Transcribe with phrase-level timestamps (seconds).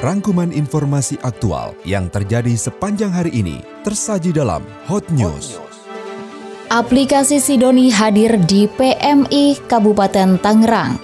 [0.00, 5.60] Rangkuman informasi aktual yang terjadi sepanjang hari ini tersaji dalam Hot News.
[6.72, 10.96] Aplikasi Sidoni hadir di PMI Kabupaten Tangerang.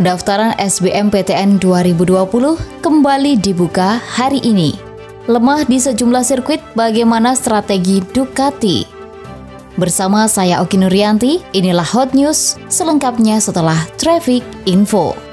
[0.00, 4.80] Pendaftaran SBMPTN 2020 kembali dibuka hari ini.
[5.28, 8.88] Lemah di sejumlah sirkuit, bagaimana strategi Ducati?
[9.76, 15.23] Bersama saya Oki Nurianti, inilah Hot News, selengkapnya setelah Traffic Info.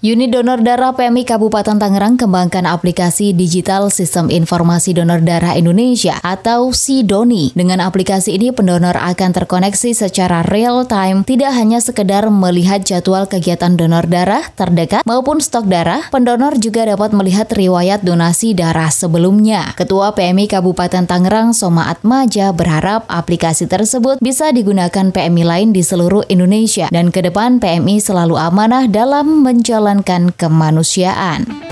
[0.00, 6.72] Unit Donor Darah PMI Kabupaten Tangerang kembangkan aplikasi Digital Sistem Informasi Donor Darah Indonesia atau
[6.72, 7.52] SIDONI.
[7.52, 13.76] Dengan aplikasi ini pendonor akan terkoneksi secara real time, tidak hanya sekedar melihat jadwal kegiatan
[13.76, 19.76] donor darah terdekat maupun stok darah, pendonor juga dapat melihat riwayat donasi darah sebelumnya.
[19.76, 26.24] Ketua PMI Kabupaten Tangerang Soma Atmaja berharap aplikasi tersebut bisa digunakan PMI lain di seluruh
[26.32, 31.69] Indonesia dan ke depan PMI selalu amanah dalam menjalankan menjalankan kemanusiaan.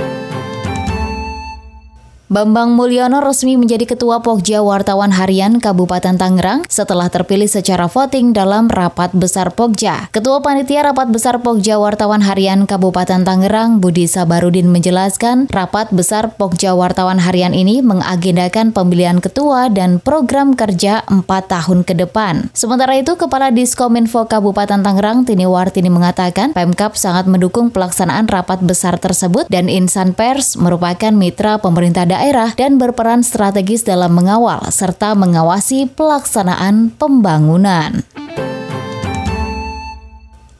[2.28, 8.68] Bambang Mulyono resmi menjadi Ketua Pokja Wartawan Harian Kabupaten Tangerang setelah terpilih secara voting dalam
[8.68, 10.12] Rapat Besar Pokja.
[10.12, 16.76] Ketua Panitia Rapat Besar Pokja Wartawan Harian Kabupaten Tangerang, Budi Sabarudin menjelaskan, Rapat Besar Pokja
[16.76, 22.52] Wartawan Harian ini mengagendakan pemilihan ketua dan program kerja 4 tahun ke depan.
[22.52, 29.00] Sementara itu, Kepala Diskominfo Kabupaten Tangerang, Tini Wartini mengatakan, Pemkap sangat mendukung pelaksanaan rapat besar
[29.00, 35.14] tersebut dan insan pers merupakan mitra pemerintah daerah daerah dan berperan strategis dalam mengawal serta
[35.14, 38.02] mengawasi pelaksanaan pembangunan.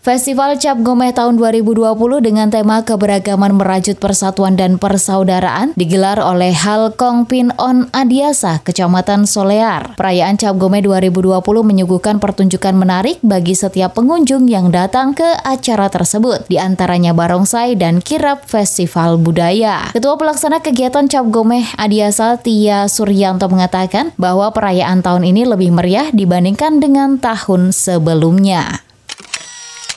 [0.09, 1.85] Festival Cap Gomeh tahun 2020
[2.25, 9.29] dengan tema keberagaman merajut persatuan dan persaudaraan digelar oleh Hal Kong Pin On Adiasa, Kecamatan
[9.29, 9.93] Solear.
[10.01, 16.49] Perayaan Cap Gomeh 2020 menyuguhkan pertunjukan menarik bagi setiap pengunjung yang datang ke acara tersebut,
[16.49, 19.93] di antaranya barongsai dan kirap festival budaya.
[19.93, 26.09] Ketua Pelaksana Kegiatan Cap Gomeh Adiasa Tia Suryanto mengatakan bahwa perayaan tahun ini lebih meriah
[26.17, 28.88] dibandingkan dengan tahun sebelumnya.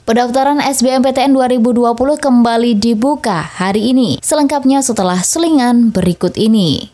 [0.02, 4.18] Pendaftaran SBMPTN 2020 kembali dibuka hari ini.
[4.18, 6.90] Selengkapnya setelah selingan berikut ini.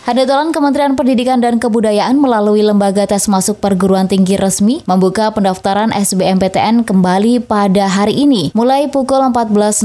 [0.00, 6.88] Hadetolan Kementerian Pendidikan dan Kebudayaan melalui lembaga tes masuk perguruan tinggi resmi membuka pendaftaran SBMPTN
[6.88, 9.84] kembali pada hari ini mulai pukul 14.00.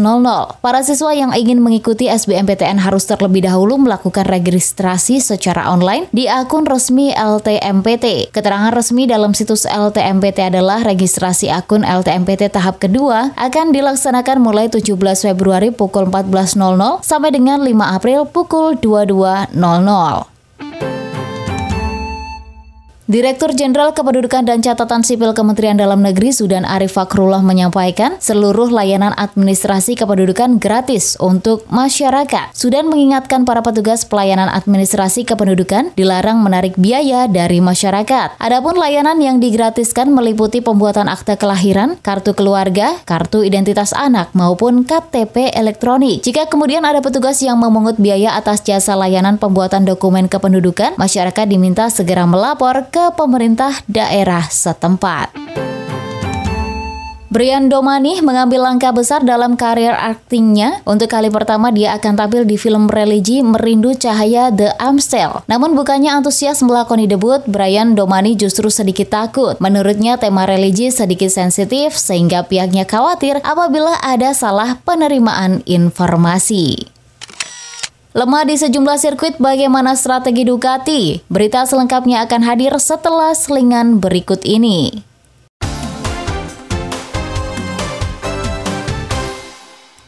[0.64, 6.64] Para siswa yang ingin mengikuti SBMPTN harus terlebih dahulu melakukan registrasi secara online di akun
[6.64, 8.32] resmi LTMPT.
[8.32, 14.96] Keterangan resmi dalam situs LTMPT adalah registrasi akun LTMPT tahap kedua akan dilaksanakan mulai 17
[15.28, 20.15] Februari pukul 14.00 sampai dengan 5 April pukul 22.00.
[23.06, 29.14] Direktur Jenderal Kependudukan dan Catatan Sipil Kementerian Dalam Negeri Sudan Arif Fakrullah menyampaikan seluruh layanan
[29.14, 32.50] administrasi kependudukan gratis untuk masyarakat.
[32.58, 38.42] Sudan mengingatkan para petugas pelayanan administrasi kependudukan dilarang menarik biaya dari masyarakat.
[38.42, 45.54] Adapun layanan yang digratiskan meliputi pembuatan akta kelahiran, kartu keluarga, kartu identitas anak maupun KTP
[45.54, 46.26] elektronik.
[46.26, 51.86] Jika kemudian ada petugas yang memungut biaya atas jasa layanan pembuatan dokumen kependudukan, masyarakat diminta
[51.94, 55.36] segera melapor ke pemerintah daerah setempat.
[57.28, 60.80] Brian Domani mengambil langkah besar dalam karir aktingnya.
[60.88, 65.44] Untuk kali pertama dia akan tampil di film religi Merindu Cahaya The Amstel.
[65.52, 69.60] Namun bukannya antusias melakoni debut, Brian Domani justru sedikit takut.
[69.60, 76.95] Menurutnya tema religi sedikit sensitif sehingga pihaknya khawatir apabila ada salah penerimaan informasi.
[78.16, 81.20] Lemah di sejumlah sirkuit bagaimana strategi Ducati?
[81.28, 85.04] Berita selengkapnya akan hadir setelah selingan berikut ini.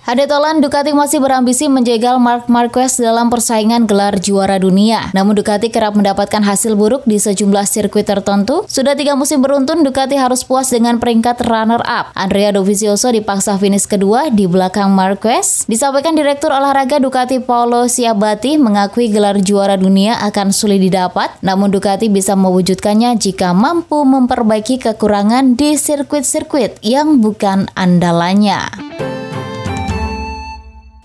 [0.07, 5.11] Hadetolan Ducati masih berambisi menjegal Mark Marquez dalam persaingan gelar juara dunia.
[5.11, 8.63] Namun Ducati kerap mendapatkan hasil buruk di sejumlah sirkuit tertentu.
[8.71, 12.15] Sudah tiga musim beruntun, Ducati harus puas dengan peringkat runner-up.
[12.15, 15.67] Andrea Dovizioso dipaksa finish kedua di belakang Marquez.
[15.67, 22.07] Disampaikan Direktur Olahraga Ducati Paolo Siabati mengakui gelar juara dunia akan sulit didapat, namun Ducati
[22.07, 28.86] bisa mewujudkannya jika mampu memperbaiki kekurangan di sirkuit-sirkuit yang bukan andalannya.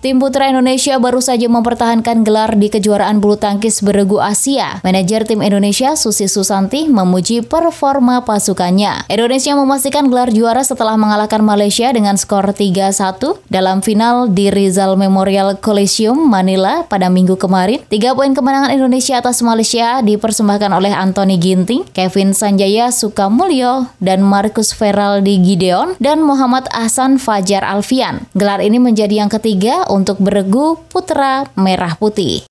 [0.03, 4.83] Tim putra Indonesia baru saja mempertahankan gelar di kejuaraan bulu tangkis beregu Asia.
[4.83, 9.07] Manajer tim Indonesia Susi Susanti memuji performa pasukannya.
[9.07, 15.55] Indonesia memastikan gelar juara setelah mengalahkan Malaysia dengan skor 3-1 dalam final di Rizal Memorial
[15.63, 17.79] Coliseum Manila pada minggu kemarin.
[17.87, 24.75] Tiga poin kemenangan Indonesia atas Malaysia dipersembahkan oleh Anthony Ginting, Kevin Sanjaya Sukamulyo, dan Marcus
[24.75, 28.27] Feraldi Gideon dan Muhammad Ahsan Fajar Alfian.
[28.35, 32.49] Gelar ini menjadi yang ketiga untuk beregu putra merah putih.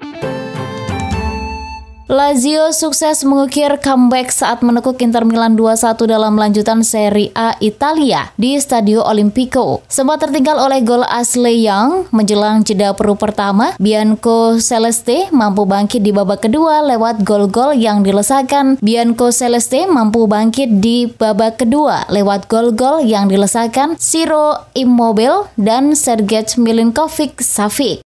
[2.11, 8.59] Lazio sukses mengukir comeback saat menekuk Inter Milan 2-1 dalam lanjutan Serie A Italia di
[8.59, 9.79] Stadio Olimpico.
[9.87, 16.11] Sempat tertinggal oleh gol Ashley Young menjelang jeda peru pertama, Bianco Celeste mampu bangkit di
[16.11, 18.75] babak kedua lewat gol-gol yang dilesakan.
[18.83, 26.59] Bianco Celeste mampu bangkit di babak kedua lewat gol-gol yang dilesakan Siro Immobile dan Sergej
[26.59, 28.03] Milinkovic Savic.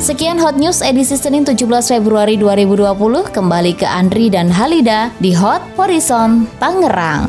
[0.00, 3.36] Sekian Hot News edisi Senin 17 Februari 2020.
[3.36, 7.28] Kembali ke Andri dan Halida di Hot Horizon Tangerang.